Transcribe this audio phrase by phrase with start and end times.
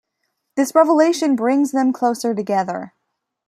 [0.55, 2.95] This revelation brings them closer together.